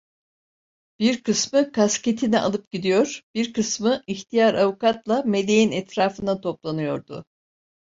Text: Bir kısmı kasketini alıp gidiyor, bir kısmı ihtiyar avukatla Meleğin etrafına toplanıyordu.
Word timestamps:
Bir 0.99 1.23
kısmı 1.23 1.71
kasketini 1.71 2.39
alıp 2.39 2.71
gidiyor, 2.71 3.21
bir 3.35 3.53
kısmı 3.53 4.03
ihtiyar 4.07 4.53
avukatla 4.53 5.23
Meleğin 5.23 5.71
etrafına 5.71 6.41
toplanıyordu. 6.41 7.25